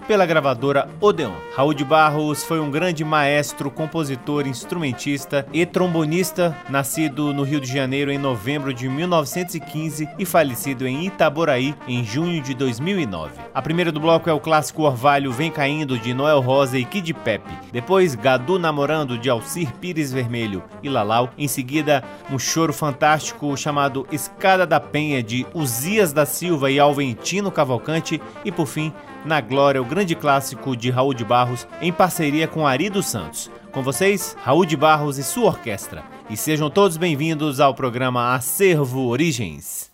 [0.09, 1.33] pela gravadora Odeon.
[1.55, 7.73] Raul de Barros foi um grande maestro, compositor, instrumentista e trombonista, nascido no Rio de
[7.73, 13.33] Janeiro em novembro de 1915 e falecido em Itaboraí em junho de 2009.
[13.55, 17.13] A primeira do bloco é o clássico Orvalho Vem Caindo de Noel Rosa e Kid
[17.15, 17.51] Pepe.
[17.73, 21.31] Depois Gadu Namorando de Alcir Pires Vermelho e Lalau.
[21.37, 27.51] Em seguida, um choro fantástico chamado Escada da Penha de Uzias da Silva e Alventino
[27.51, 28.93] Cavalcante e por fim
[29.25, 33.51] na Glória, o grande clássico de Raul de Barros, em parceria com Ari dos Santos.
[33.71, 36.03] Com vocês, Raul de Barros e sua orquestra.
[36.29, 39.91] E sejam todos bem-vindos ao programa Acervo Origens.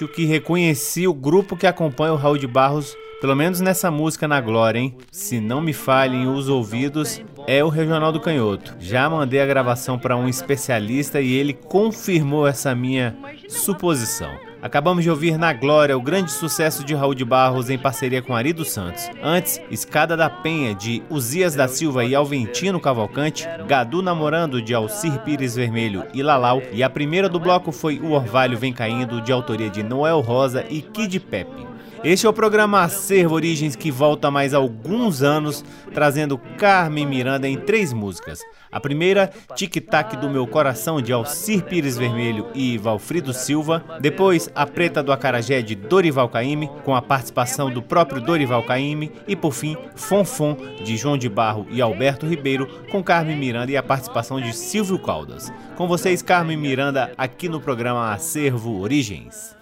[0.00, 4.26] Acho que reconheci o grupo que acompanha o Raul de Barros, pelo menos nessa música
[4.26, 4.96] na Glória, hein?
[5.12, 8.76] Se não me falhem os ouvidos, é o Regional do Canhoto.
[8.80, 13.14] Já mandei a gravação para um especialista e ele confirmou essa minha
[13.46, 14.49] suposição.
[14.62, 18.34] Acabamos de ouvir Na Glória o grande sucesso de Raul de Barros em parceria com
[18.34, 19.08] Ari dos Santos.
[19.22, 25.18] Antes, Escada da Penha de Uzias da Silva e Alventino Cavalcante, Gadu Namorando de Alcir
[25.20, 29.32] Pires Vermelho e Lalau, e a primeira do bloco foi O Orvalho Vem Caindo de
[29.32, 31.69] autoria de Noel Rosa e Kid Pepe.
[32.02, 37.58] Este é o programa Acervo Origens que volta mais alguns anos, trazendo Carmen Miranda em
[37.58, 38.40] três músicas.
[38.72, 43.84] A primeira, Tic Tac do Meu Coração, de Alcir Pires Vermelho e Valfrido Silva.
[44.00, 49.12] Depois, A Preta do Acarajé, de Dorival Caymmi, com a participação do próprio Dorival Caymmi.
[49.28, 53.76] E por fim, Fonfon, de João de Barro e Alberto Ribeiro, com Carmen Miranda e
[53.76, 55.52] a participação de Silvio Caldas.
[55.76, 59.54] Com vocês, Carmen Miranda, aqui no programa Acervo Origens.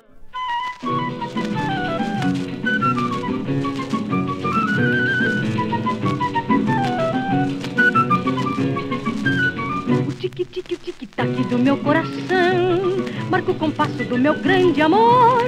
[10.44, 12.08] Tique-tique, o tic-tac do meu coração.
[13.28, 15.42] Marca o compasso do meu grande amor.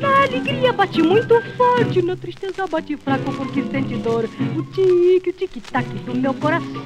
[0.00, 4.28] Na alegria bate muito forte Na tristeza bate fraco porque sente dor.
[4.56, 6.76] O tique, o tic-tac do meu coração.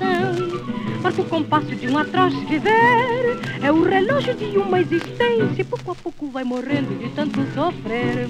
[1.03, 3.39] Marca o compasso de um atroz viver.
[3.63, 5.65] É o relógio de uma existência.
[5.65, 8.29] Pouco a pouco vai morrendo de tanto sofrer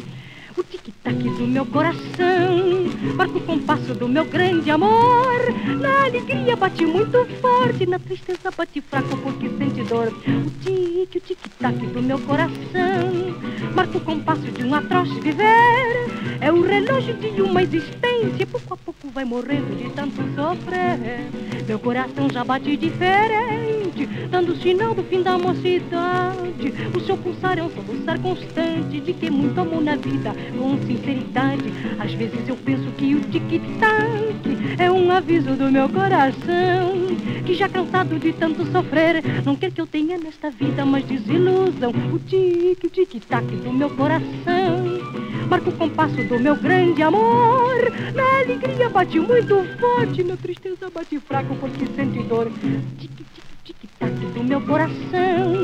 [0.57, 5.40] o tic-tac do meu coração marca o compasso do meu grande amor.
[5.80, 10.09] Na alegria bate muito forte, na tristeza bate fraco porque sente dor.
[10.09, 12.50] O tic, o tic-tac do meu coração
[13.75, 16.11] marca o compasso de um atroz viver.
[16.40, 21.30] É o relógio de uma existência, pouco a pouco vai morrendo de tanto sofrer.
[21.66, 26.75] Meu coração já bate diferente, dando sinal do fim da mocidade.
[26.95, 31.64] O seu pulsar é um soluçar constante de que muito amor na vida com sinceridade.
[31.99, 34.20] Às vezes eu penso que o tic-tac
[34.78, 36.94] é um aviso do meu coração,
[37.44, 41.92] que já cansado de tanto sofrer, não quer que eu tenha nesta vida mais desilusão.
[42.12, 45.00] O tic, o tic-tac do meu coração
[45.49, 47.92] marca o compasso do meu grande amor.
[48.14, 52.50] Na alegria bate muito forte, na tristeza bate fraco porque sente dor.
[52.99, 53.26] Tic-tic
[53.64, 55.54] tic-tac do meu coração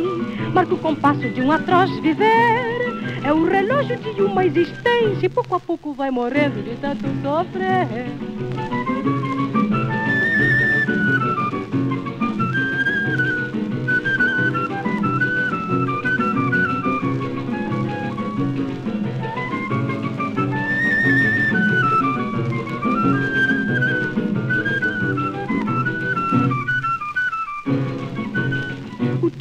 [0.55, 2.95] marca o compasso de um atroz viver.
[3.25, 8.07] É o relógio de uma existência e pouco a pouco vai morrendo de tanto sofrer.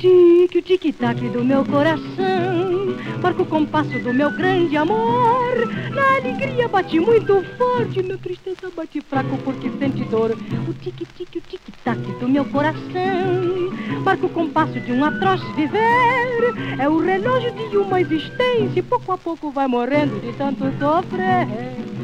[0.05, 2.95] Tique, o tic-tac do meu coração.
[3.21, 5.67] Marca o compasso do meu grande amor.
[5.93, 10.31] Na alegria bate muito forte Na tristeza bate fraco porque sente dor.
[10.67, 13.71] O tic-tic, o tic-tac do meu coração.
[14.03, 16.79] Marca o compasso de um atroz viver.
[16.79, 21.94] É o relógio de uma existência E pouco a pouco vai morrendo de tanto sofrer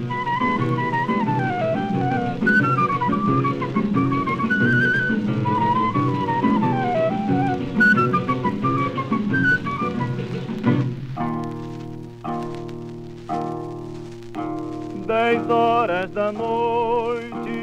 [15.12, 17.60] dez horas da noite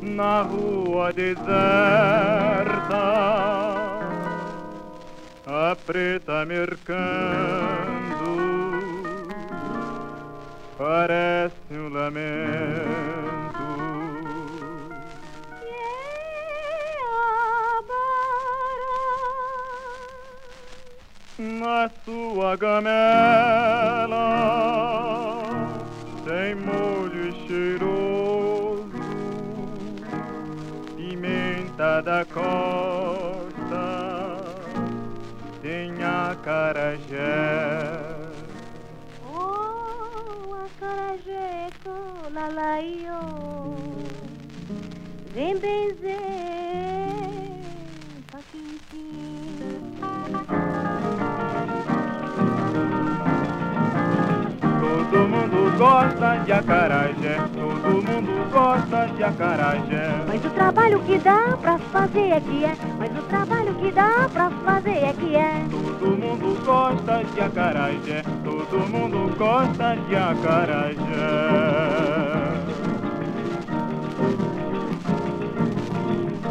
[0.00, 1.44] na rua deserta.
[5.46, 6.96] A preta mercando
[10.78, 13.36] parece um lamento.
[21.38, 24.16] Na sua gamela
[32.06, 33.88] da costa
[35.60, 38.06] tinha carajé.
[39.28, 41.66] Oh, acarajé,
[42.32, 43.74] lalaio,
[45.34, 46.14] vem benzer,
[48.30, 49.58] paquintim.
[54.80, 57.36] Todo mundo gosta de acarajé,
[58.76, 60.24] gosta de acarajé.
[60.26, 64.28] Mas o trabalho que dá pra fazer é que é, mas o trabalho que dá
[64.32, 65.64] pra fazer é que é.
[65.70, 70.96] Todo mundo gosta de acarajé, todo mundo gosta de acarajé.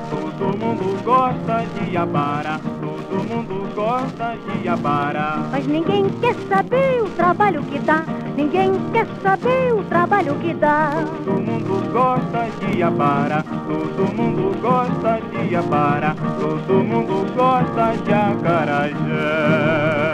[0.09, 2.59] Todo mundo gosta de abara,
[3.15, 5.47] todo mundo gosta de abara.
[5.51, 8.03] Mas ninguém quer saber o trabalho que dá,
[8.35, 10.91] ninguém quer saber o trabalho que dá.
[11.23, 20.04] Todo mundo gosta de abara, todo mundo gosta de abara, todo mundo gosta de acarajé.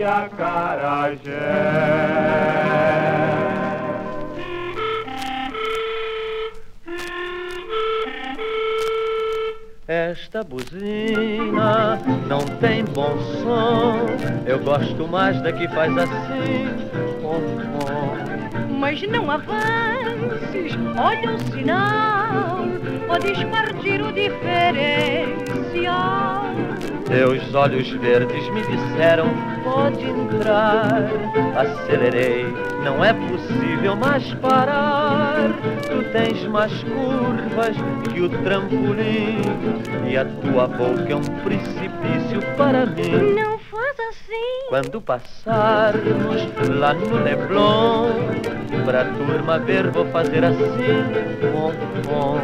[0.00, 1.36] De acarajé.
[9.86, 14.06] Esta buzina não tem bom som.
[14.46, 16.66] Eu gosto mais da que faz assim.
[17.20, 17.42] Pom,
[17.78, 18.16] pom.
[18.78, 22.64] Mas não avances, olha o sinal,
[23.06, 25.50] podes partir o diferencial.
[27.10, 29.26] Teus olhos verdes me disseram:
[29.64, 31.10] pode entrar.
[31.56, 32.46] Acelerei,
[32.84, 35.50] não é possível mais parar.
[35.82, 37.76] Tu tens mais curvas
[38.12, 39.40] que o trampolim,
[40.08, 42.19] e a tua boca é um precipício
[42.56, 43.34] para mim.
[43.34, 44.68] Não faz assim.
[44.68, 48.10] Quando passarmos lá no Leblon,
[48.84, 50.60] pra turma ver, vou fazer assim.
[51.52, 51.72] Pom,
[52.08, 52.40] pom.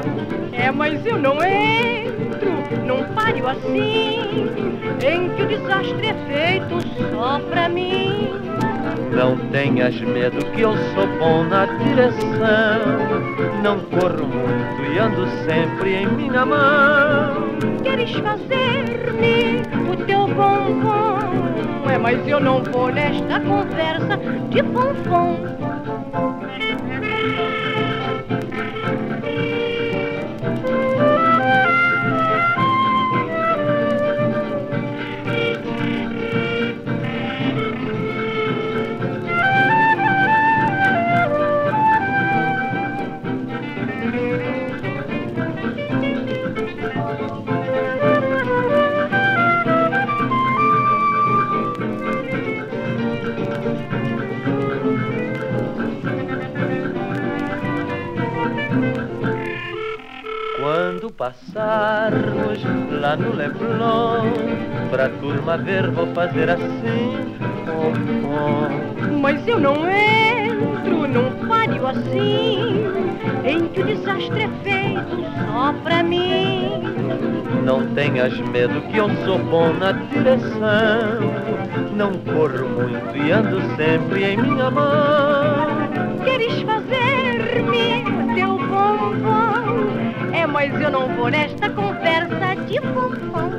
[0.52, 2.50] É, mas eu não entro
[2.84, 4.48] num páreo assim,
[5.04, 8.30] em que o desastre é feito só pra mim.
[9.12, 12.26] Não tenhas medo que eu sou bom na direção.
[13.62, 17.56] Não corro muito e ando sempre em minha mão.
[17.82, 21.18] Queres fazer-me o teu bombom?
[21.90, 24.18] É, mas eu não vou nesta conversa
[24.50, 25.36] de fonfon.
[61.16, 64.32] Passarmos lá no Leblon,
[64.90, 67.34] pra turma ver, vou fazer assim.
[67.64, 69.18] Pom, pom.
[69.20, 72.84] Mas eu não entro num páreo assim,
[73.44, 76.82] em que o desastre é feito só pra mim.
[77.64, 81.32] Não tenhas medo que eu sou bom na direção.
[81.94, 85.85] Não corro muito e ando sempre em minha mão.
[90.70, 93.50] Pois eu não vou nesta conversa de fofão.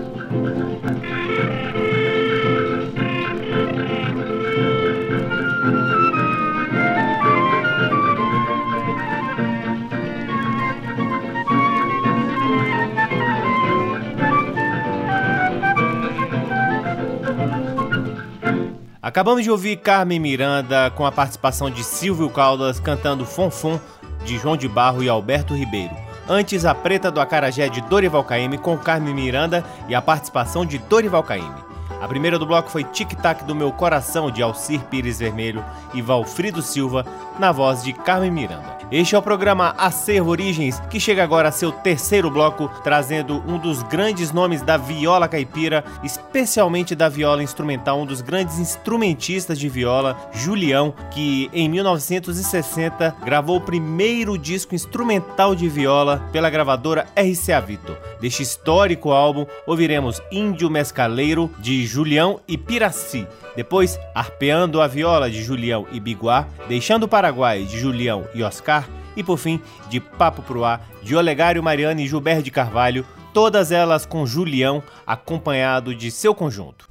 [19.01, 23.79] Acabamos de ouvir Carmen Miranda com a participação de Silvio Caldas cantando Fonfon
[24.25, 26.06] de João de Barro e Alberto Ribeiro.
[26.29, 30.77] Antes, a Preta do Acarajé de Dorival Caymmi com Carmen Miranda e a participação de
[30.77, 31.76] Dorival Caymmi.
[31.99, 36.01] A primeira do bloco foi Tic Tac do Meu Coração de Alcir Pires Vermelho e
[36.01, 37.03] Valfrido Silva
[37.39, 38.77] na voz de Carmen Miranda.
[38.89, 43.57] Este é o programa Acervo Origens, que chega agora a seu terceiro bloco, trazendo um
[43.57, 49.67] dos grandes nomes da viola caipira, especialmente da viola instrumental, um dos grandes instrumentistas de
[49.67, 57.59] viola, Julião, que em 1960 gravou o primeiro disco instrumental de viola pela gravadora RCA
[57.59, 57.97] Victor.
[58.21, 63.27] Deste histórico álbum, ouviremos Índio Mescaleiro de Julião e Piraci.
[63.55, 68.87] Depois, Arpeando a Viola de Julião e Biguá, Deixando o Paraguai de Julião e Oscar.
[69.15, 73.71] E por fim, de Papo Pro Ar, de Olegário Mariano e Gilberto de Carvalho, todas
[73.71, 76.87] elas com Julião acompanhado de seu conjunto.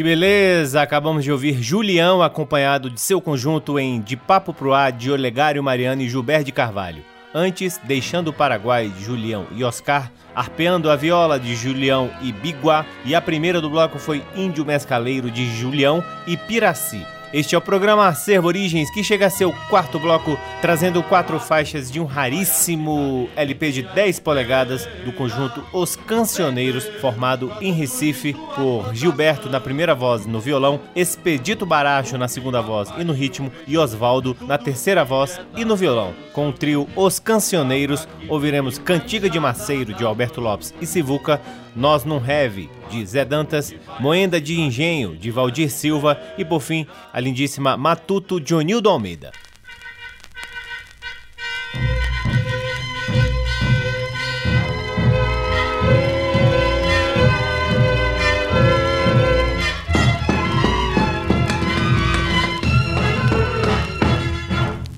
[0.00, 0.80] Que beleza!
[0.80, 5.62] Acabamos de ouvir Julião acompanhado de seu conjunto em De Papo Pro Ar de Olegário
[5.62, 7.04] Mariano e Gilberto de Carvalho.
[7.34, 12.86] Antes, Deixando o Paraguai de Julião e Oscar, Arpeando a Viola de Julião e Biguá,
[13.04, 17.06] e a primeira do bloco foi Índio Mescaleiro de Julião e Piraci.
[17.32, 21.88] Este é o programa Acervo Origens, que chega a seu quarto bloco, trazendo quatro faixas
[21.88, 28.92] de um raríssimo LP de 10 polegadas do conjunto Os Cancioneiros, formado em Recife por
[28.92, 33.78] Gilberto na primeira voz no violão, Expedito Baracho na segunda voz e no ritmo, e
[33.78, 36.12] Oswaldo na terceira voz e no violão.
[36.32, 41.40] Com o trio Os Cancioneiros, ouviremos Cantiga de Maceiro, de Alberto Lopes e Sivuca,
[41.74, 46.86] Nós Num Heavy, de Zé Dantas, Moenda de Engenho, de Valdir Silva e, por fim,
[47.12, 49.32] a lindíssima Matuto de Onildo Almeida.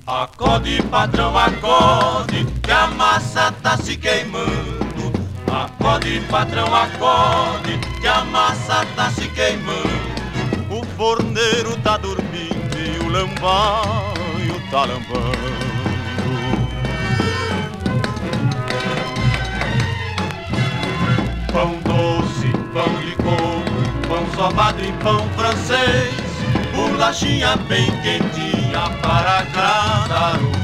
[0.06, 4.71] Acorde, patrão, acorde, que a massa tá se queimando.
[5.82, 9.90] Acorde, patrão, acorde, que a massa tá se queimando.
[10.70, 15.32] O forneiro tá dormindo e o lambaio tá lambando.
[21.52, 26.14] Pão doce, pão de coco, pão sovado e pão francês,
[26.76, 30.61] bolachinha bem quentinha para agradar o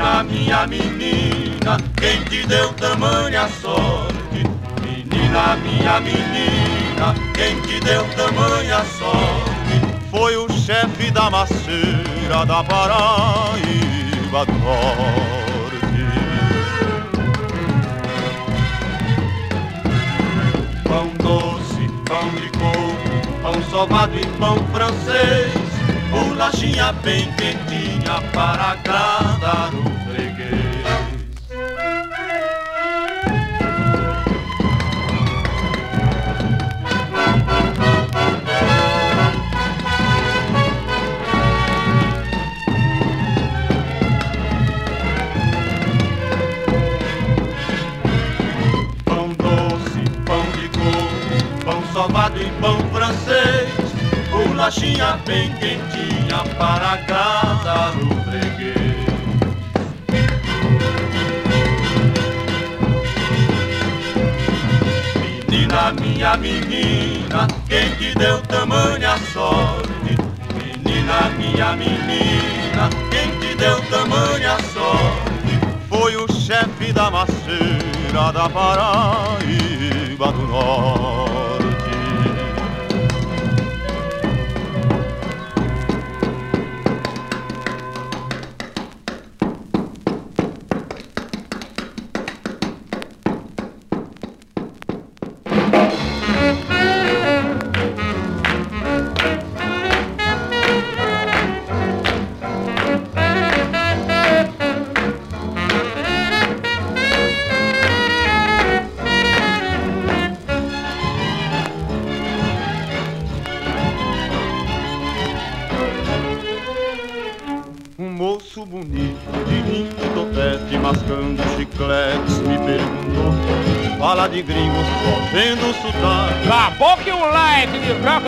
[0.00, 4.42] Menina, minha menina, quem te deu tamanha sorte?
[4.80, 10.08] Menina, minha menina, quem te deu tamanha sorte?
[10.10, 15.10] Foi o chefe da maceira da Paraíba do Norte.
[20.84, 25.52] Pão doce, pão de coco, pão sovado e pão francês,
[26.10, 29.89] bolachinha bem quentinha para agradar o
[55.26, 58.80] bem quentinha para agradar o freguês.
[65.48, 70.16] Menina, minha menina, quem te deu tamanha sorte?
[70.54, 75.30] Menina, minha menina, quem te deu tamanha sorte?
[75.88, 81.49] Foi o chefe da maceira da Paraíba do Norte.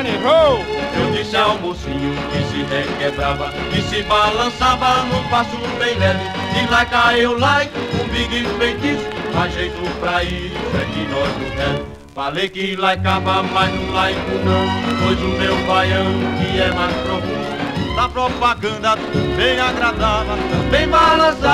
[0.03, 0.65] Rock and roll.
[0.99, 6.25] Eu disse ao mocinho que se requebrava e se balançava num passo bem leve.
[6.53, 7.63] De lá caiu lá,
[7.95, 11.93] um big feitiço, mas jeito pra isso é que nós não queremos.
[12.15, 14.67] Falei que laicava, mas não laico não,
[15.03, 17.97] pois o meu baiano que é mais profundo.
[17.97, 18.97] Na propaganda
[19.37, 21.53] bem agradava, também balançava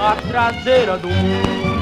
[0.00, 1.73] a traseira do mundo.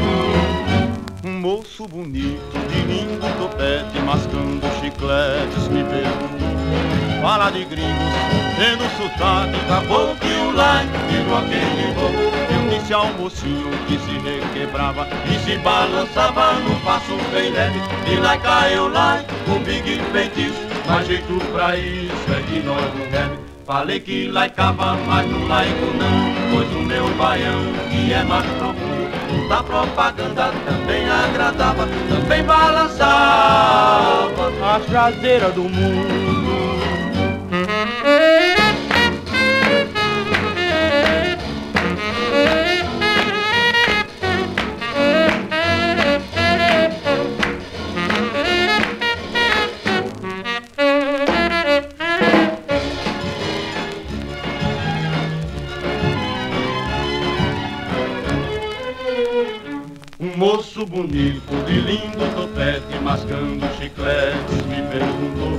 [1.43, 7.21] Moço bonito, de lindo topete, mascando chicletes, me perguntou.
[7.21, 8.15] Fala de gringos,
[8.55, 9.59] tendo sotaque,
[10.39, 12.15] o like virou aquele roll.
[12.49, 17.81] Eu disse ao mocinho que se requebrava e se balançava no passo bem leve.
[18.07, 23.11] E lá caiu lá, com big feitiço, mas jeito pra isso é que nós não
[23.11, 23.37] deve.
[23.67, 29.22] Falei que laicava, mas não laico não, pois o meu baião que é mais profundo,
[29.49, 33.13] da propaganda também agradava, também balançava
[34.63, 36.32] A traseira do mundo.
[60.87, 65.57] Bonito, de lindo topete, mascando chicletes, me perguntou.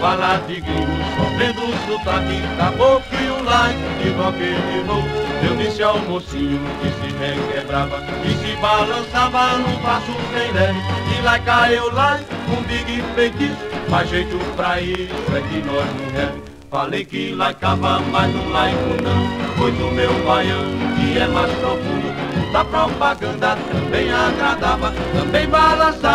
[0.00, 4.38] Falar de gringo, sofrendo o sotaque, caboclo e o like, de rock
[4.86, 5.08] novo.
[5.46, 10.80] Eu disse ao mocinho que se requebrava e se balançava no passo bem leve.
[11.18, 12.18] E lá caiu lá,
[12.48, 13.56] um big feitiço,
[13.90, 16.32] mas jeito pra isso é que nós não é.
[16.70, 22.21] Falei que laicava, mas não laico não Foi do meu baiano, que é mais profundo
[22.52, 26.12] Da propaganda também agradava Também balançava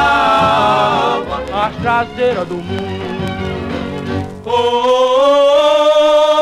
[1.51, 3.17] As traseiras do mundo
[4.45, 6.36] oh, oh, oh.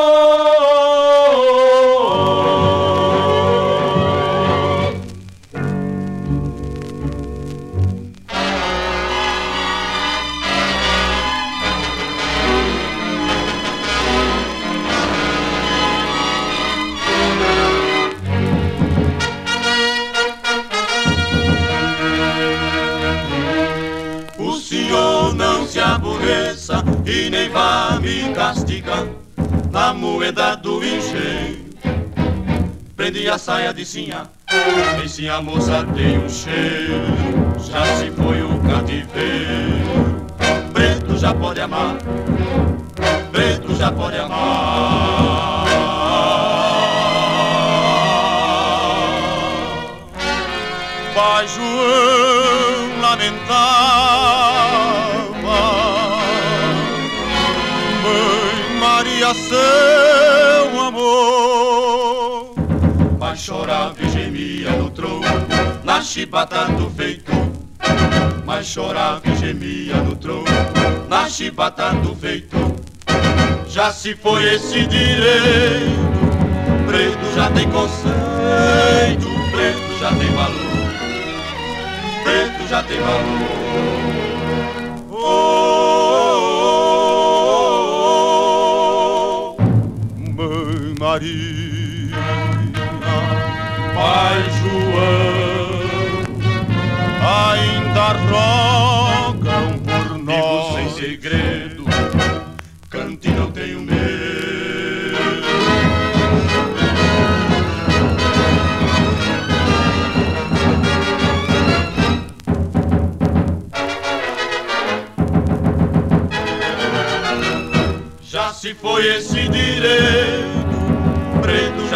[27.26, 29.04] E nem vá me castigar
[29.72, 31.66] na moeda do engenho.
[32.94, 34.30] Prendi a saia de sinha,
[35.08, 37.02] se a moça tem um cheiro,
[37.68, 40.24] já se foi o cativeiro.
[40.72, 41.96] Preto já pode amar,
[43.32, 45.66] preto já pode amar.
[51.14, 54.55] Pai João lamentar
[60.86, 62.54] Amor.
[63.18, 65.26] Mas chorava e gemia no tronco,
[65.84, 67.32] na chibata do feito.
[68.44, 70.50] Mas chorava e gemia no tronco,
[71.08, 72.56] na chibata do feito.
[73.68, 75.90] Já se foi esse direito,
[76.86, 80.92] preto já tem conceito, preto já tem valor,
[82.24, 83.65] preto já tem valor.
[91.16, 92.14] Maria,
[93.94, 95.80] Pai João,
[97.22, 100.76] ainda rogam por nós.
[100.76, 101.84] Vivo sem segredo,
[102.90, 104.15] cante não tenho medo.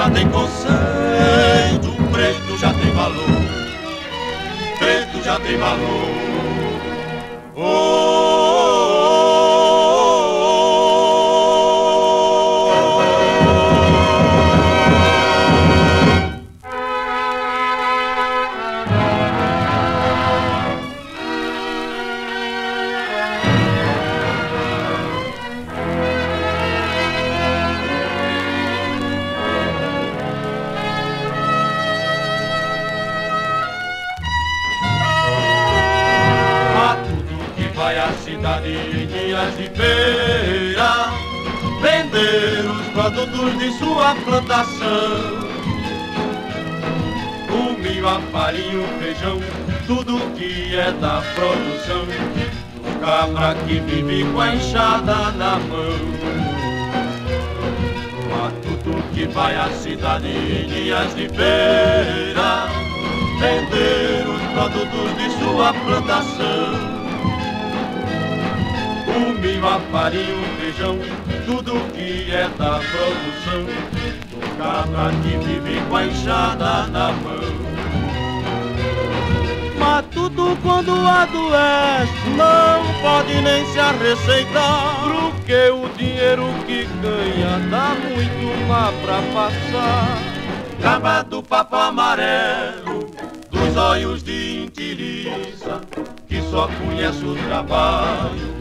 [0.01, 3.27] Já tem conceito, preto já tem valor,
[4.79, 6.30] preto já tem valor.
[44.01, 45.51] Sua plantação.
[47.51, 49.39] O milho, a farinha, o feijão,
[49.87, 52.07] tudo que é da produção.
[52.07, 55.99] Do cabra que vive com a enxada na mão.
[58.31, 62.69] Matuto que vai à cidade em dias de feira,
[63.39, 67.01] vender os produtos de sua plantação.
[69.15, 71.20] O milho, a farinha, o feijão,
[71.51, 73.65] tudo que é da produção.
[74.31, 77.71] Do cabra que vive com a enxada na mão.
[79.79, 84.95] Mas tudo quando adoece não pode nem se arreceitar.
[85.03, 90.19] Porque o dinheiro que ganha dá muito lá pra passar.
[90.81, 93.11] Cabra do papo amarelo,
[93.51, 95.83] dos olhos de intiliça
[96.27, 98.60] Que só conhece o trabalho,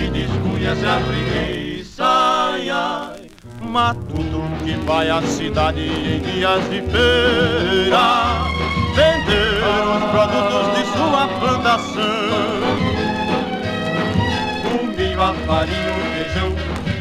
[0.00, 3.20] que desconhece a preguiça ai, ai.
[3.60, 8.00] Matuto que vai à cidade em dias de feira
[8.94, 9.60] Vender
[9.94, 12.00] os produtos de sua plantação
[14.72, 16.50] O milho, a farinha, o feijão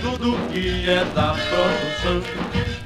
[0.01, 2.21] Tudo que é da produção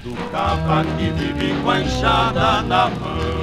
[0.03, 3.42] Do cabra que vive com a enxada na mão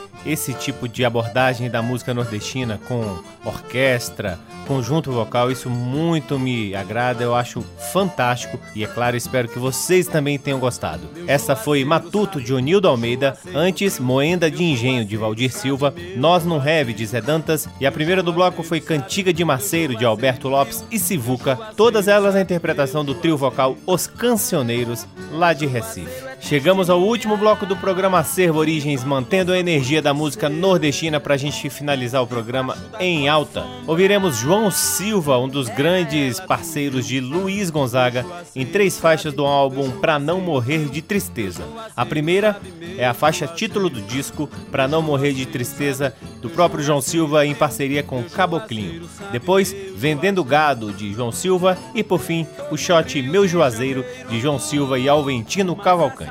[0.25, 7.23] esse tipo de abordagem da música nordestina com orquestra, conjunto vocal, isso muito me agrada,
[7.23, 7.61] eu acho
[7.91, 11.09] fantástico e é claro, espero que vocês também tenham gostado.
[11.27, 16.57] Essa foi Matuto de Onildo Almeida, antes Moenda de Engenho de Valdir Silva, Nós Não
[16.57, 20.47] Reve de Zé Dantas e a primeira do bloco foi Cantiga de Maceiro de Alberto
[20.47, 26.30] Lopes e Sivuca, todas elas a interpretação do trio vocal Os Cancioneiros, lá de Recife.
[26.41, 31.35] Chegamos ao último bloco do programa Acervo Origens, mantendo a energia da música nordestina para
[31.35, 33.63] a gente finalizar o programa em alta.
[33.87, 38.25] Ouviremos João Silva, um dos grandes parceiros de Luiz Gonzaga,
[38.55, 41.63] em três faixas do álbum Pra Não Morrer de Tristeza.
[41.95, 42.59] A primeira
[42.97, 47.45] é a faixa título do disco Pra Não Morrer de Tristeza, do próprio João Silva
[47.45, 49.07] em parceria com Caboclinho.
[49.31, 51.77] Depois, Vendendo Gado, de João Silva.
[51.93, 56.30] E por fim, o shot Meu Juazeiro, de João Silva e Alventino Cavalcante.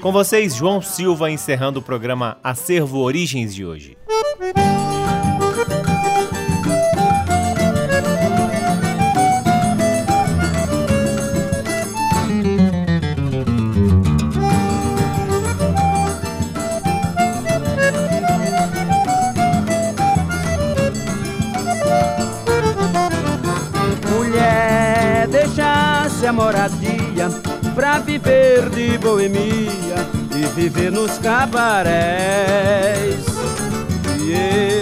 [0.00, 3.96] Com vocês, João Silva encerrando o programa Acervo Origens de hoje.
[26.40, 26.89] moradia
[27.74, 29.96] pra viver de boemia
[30.34, 31.94] e viver nos cabarés.
[34.20, 34.32] E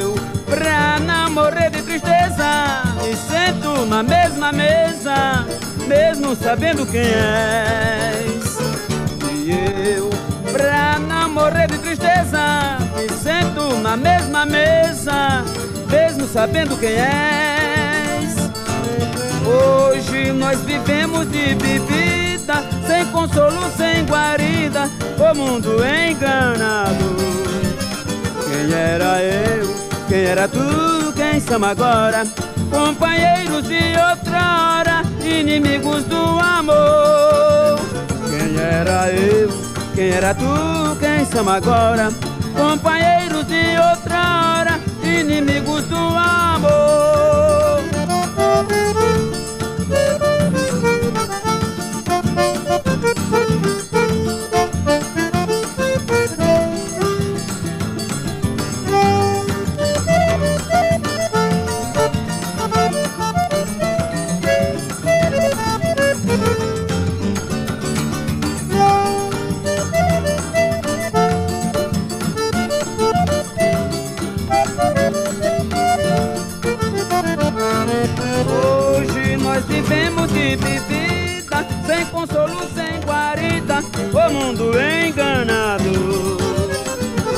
[0.00, 0.14] eu,
[0.46, 5.46] pra não morrer de tristeza, me sento na mesma mesa,
[5.86, 8.58] mesmo sabendo quem és.
[9.32, 9.50] E
[9.96, 10.10] eu,
[10.52, 15.44] pra não morrer de tristeza, me sento na mesma mesa,
[15.90, 18.36] mesmo sabendo quem és.
[19.46, 22.17] Hoje nós vivemos de bebida,
[22.86, 24.88] sem consolo, sem guarida,
[25.18, 27.16] o mundo enganado.
[28.44, 29.74] Quem era eu?
[30.08, 31.12] Quem era tu?
[31.14, 32.24] Quem são agora?
[32.70, 37.78] Companheiros de outrora, inimigos do amor.
[38.30, 39.50] Quem era eu?
[39.94, 40.96] Quem era tu?
[40.98, 42.10] Quem são agora?
[42.56, 46.98] Companheiros de outrora, inimigos do amor.
[78.50, 82.67] Hoje nós vivemos de bebida sem consolo
[84.48, 86.38] mundo enganado.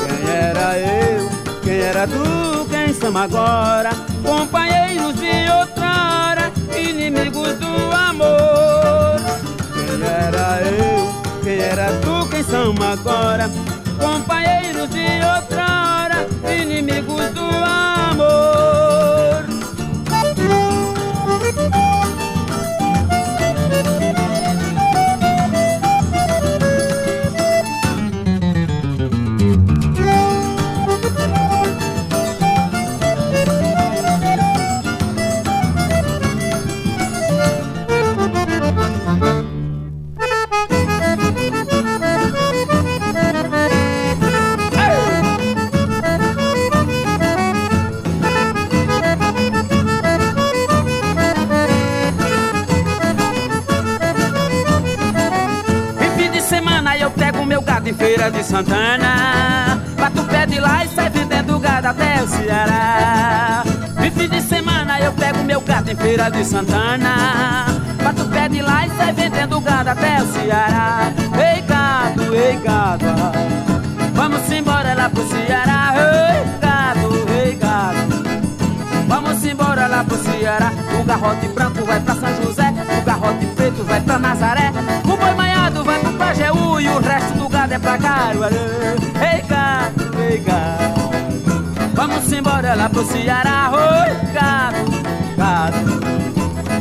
[0.07, 1.29] Quem era eu?
[1.61, 2.65] Quem era tu?
[2.69, 3.89] Quem são agora?
[4.23, 9.19] Companheiros de outrora, inimigos do amor.
[9.73, 11.41] Quem era eu?
[11.43, 12.29] Quem era tu?
[12.29, 13.49] Quem são agora?
[13.99, 15.05] Companheiros de
[15.35, 18.90] outrora, inimigos do amor.
[58.51, 59.81] De Santana.
[59.97, 63.63] Bato pé de lá e sai vendendo gado até o Ceará.
[64.05, 67.65] E fim de semana eu pego meu gato em Feira de Santana.
[68.03, 71.13] Bato pé de lá e sai vendendo gado até o Ceará.
[71.33, 73.05] Ei gado, ei gado.
[74.13, 75.93] Vamos embora lá pro Ceará.
[75.95, 78.23] Ei gado, ei gado.
[79.07, 80.73] Vamos embora lá pro Ceará.
[80.99, 82.73] O garrote branco vai pra São José.
[82.99, 84.73] O garrote preto vai pra Nazaré.
[85.05, 87.40] O boi maiado vai pro Pajeú E o resto do gado
[87.91, 88.55] pra Caruaru
[89.19, 91.11] Ei gado, ei gado
[91.93, 96.01] Vamos embora lá pro Ceará Oi gado, gado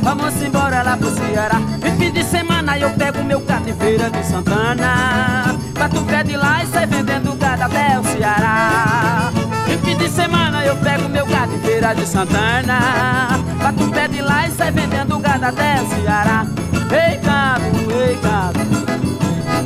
[0.03, 1.61] Vamos embora lá pro Ceará.
[1.85, 5.55] E fim de semana eu pego meu gato em feira de Santana.
[5.79, 9.31] Bato pé de lá e sai vendendo gado até o Ceará.
[9.69, 13.39] E fim de semana eu pego meu gado em feira de Santana.
[13.63, 16.47] Bato pé de lá e sai vendendo gado até o Ceará.
[16.91, 18.60] Ei gado, ei gado.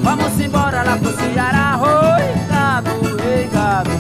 [0.05, 1.81] Vamos embora lá pro Ceará.
[1.81, 2.91] Oi gado,
[3.27, 3.91] ei gado.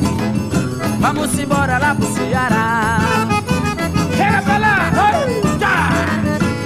[1.00, 2.98] Vamos embora lá pro Ceará.
[4.14, 4.90] Chega pra lá!
[5.08, 5.88] Oi, tá!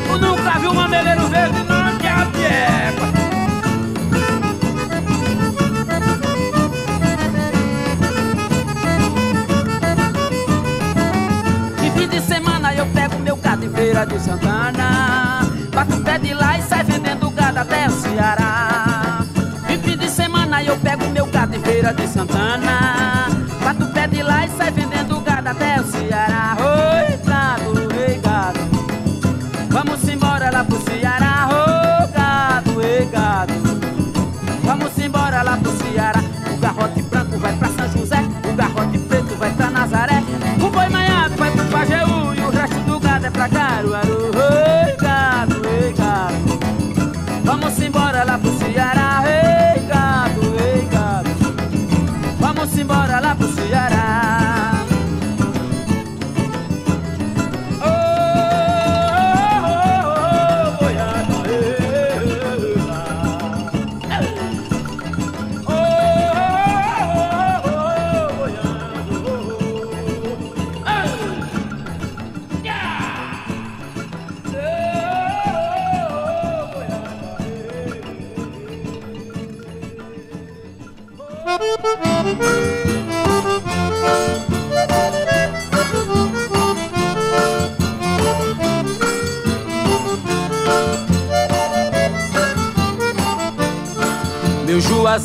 [0.08, 2.26] Tu nunca viu um mameleiro verde, não, que a
[12.20, 15.40] semana eu pego meu gado em feira de Santana.
[15.72, 18.37] Bato o pé de lá e sai vendendo gado até o Ceará.
[21.88, 23.28] Feira de Santana.
[23.62, 24.67] Bato o pé de lá e sai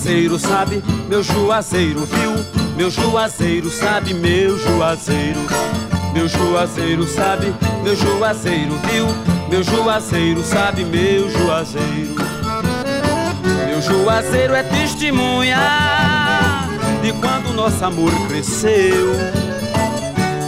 [0.03, 2.33] juazeiro sabe, meu juazeiro viu,
[2.75, 5.39] meu juazeiro sabe, meu juazeiro.
[6.13, 9.07] Meu juazeiro sabe, meu juazeiro viu,
[9.49, 12.15] meu juazeiro sabe, meu juazeiro.
[13.65, 15.57] Meu juazeiro é testemunha
[17.01, 19.13] de quando nosso amor cresceu.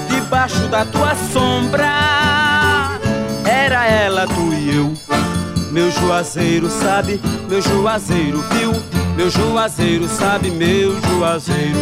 [0.09, 2.99] Debaixo da tua sombra
[3.45, 4.93] era ela, tu e eu.
[5.71, 8.73] Meu juazeiro sabe, meu juazeiro viu,
[9.15, 11.79] meu juazeiro sabe, meu juazeiro.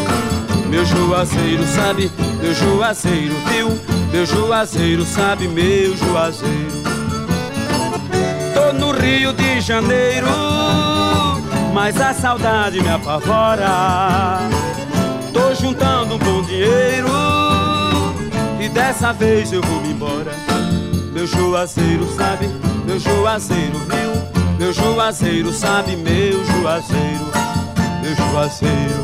[0.69, 2.11] Meu juazeiro sabe,
[2.41, 3.79] meu juazeiro viu,
[4.11, 6.83] meu juazeiro sabe, meu juazeiro.
[8.53, 10.27] Tô no Rio de Janeiro,
[11.73, 14.39] mas a saudade me apavora.
[15.31, 17.09] Tô juntando um bom dinheiro
[18.59, 20.31] e dessa vez eu vou me embora.
[21.13, 22.49] Meu juazeiro sabe,
[22.85, 24.12] meu juazeiro viu,
[24.57, 27.31] meu juazeiro sabe, meu juazeiro,
[28.01, 29.03] meu juazeiro,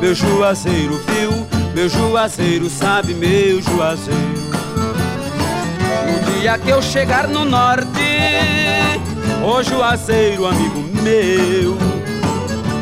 [0.00, 4.44] meu juazeiro viu, meu juazeiro sabe, meu juazeiro.
[6.06, 7.88] No dia que eu chegar no norte,
[9.44, 11.76] ô juazeiro, amigo meu,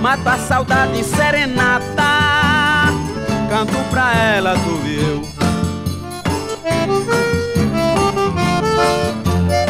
[0.01, 2.91] mata a saudade serenata,
[3.49, 5.33] canto pra ela, tu e eu.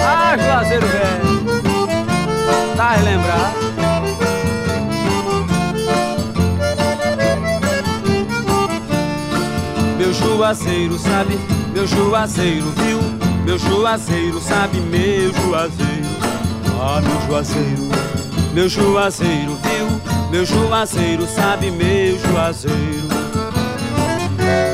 [0.04, 1.21] Ah, Juazeiro velho.
[3.00, 3.52] Lembrar?
[9.98, 11.38] Meu juazeiro sabe,
[11.72, 12.98] meu juazeiro viu,
[13.44, 16.06] meu juazeiro sabe, meu juazeiro.
[16.80, 17.88] Ah, meu juazeiro,
[18.52, 23.08] meu juazeiro viu, meu juazeiro sabe, meu juazeiro.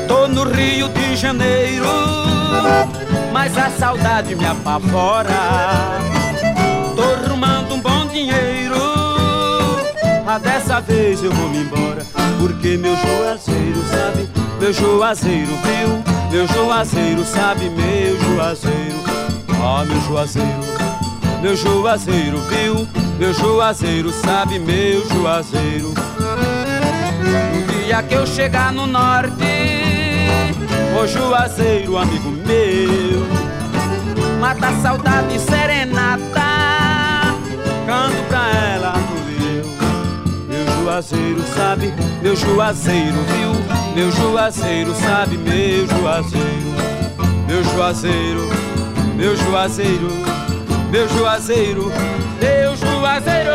[0.08, 1.86] Tô no Rio de Janeiro,
[3.32, 5.98] mas a saudade me apavora.
[6.96, 8.80] Tô rumando um bom dinheiro,
[10.26, 12.04] ah, dessa vez eu vou me embora,
[12.40, 14.28] porque meu juazeiro sabe,
[14.60, 18.98] meu juazeiro viu, meu juazeiro sabe, meu juazeiro.
[19.60, 20.60] Ah, meu juazeiro,
[21.40, 22.88] meu juazeiro viu,
[23.18, 25.94] meu juazeiro sabe, meu juazeiro.
[27.54, 29.44] No dia que eu chegar no norte,
[31.00, 33.26] ô juazeiro, amigo meu,
[34.40, 36.27] mata a saudade serenata,
[40.98, 43.52] juazeiro sabe, meu juazeiro viu,
[43.94, 46.74] meu juazeiro sabe, meu juazeiro,
[47.46, 48.48] meu juazeiro,
[49.14, 50.08] meu juazeiro,
[50.90, 51.92] meu juazeiro,
[52.40, 53.50] meu juazeiro.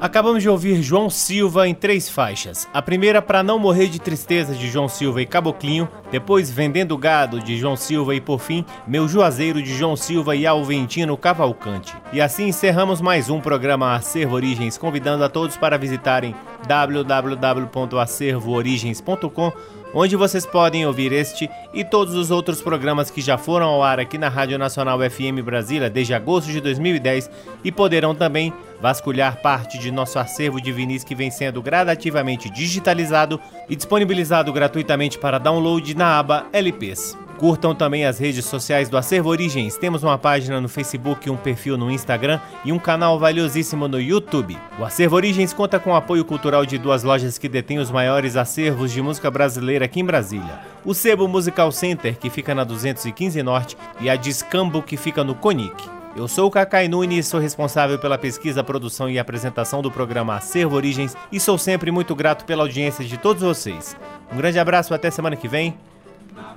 [0.00, 2.66] Acabamos de ouvir João Silva em três faixas.
[2.72, 5.86] A primeira, Para Não Morrer de Tristeza, de João Silva e Caboclinho.
[6.10, 8.14] Depois, Vendendo Gado, de João Silva.
[8.14, 11.94] E por fim, Meu Juazeiro, de João Silva e Alventino Cavalcante.
[12.14, 16.34] E assim encerramos mais um programa Acervo Origens, convidando a todos para visitarem
[16.66, 19.52] www.acervoorigens.com
[19.94, 24.00] onde vocês podem ouvir este e todos os outros programas que já foram ao ar
[24.00, 27.30] aqui na Rádio Nacional FM Brasília desde agosto de 2010
[27.64, 33.40] e poderão também vasculhar parte de nosso acervo de vinis que vem sendo gradativamente digitalizado
[33.68, 37.29] e disponibilizado gratuitamente para download na aba LPs.
[37.40, 39.78] Curtam também as redes sociais do Acervo Origens.
[39.78, 44.58] Temos uma página no Facebook, um perfil no Instagram e um canal valiosíssimo no YouTube.
[44.78, 48.36] O Acervo Origens conta com o apoio cultural de duas lojas que detêm os maiores
[48.36, 50.60] acervos de música brasileira aqui em Brasília.
[50.84, 55.34] O Sebo Musical Center, que fica na 215 Norte, e a Discambo, que fica no
[55.34, 55.82] Conic.
[56.14, 60.76] Eu sou o Cacai Nunes, sou responsável pela pesquisa, produção e apresentação do programa Acervo
[60.76, 63.96] Origens e sou sempre muito grato pela audiência de todos vocês.
[64.30, 65.74] Um grande abraço, até semana que vem.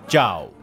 [0.10, 0.62] Tchau!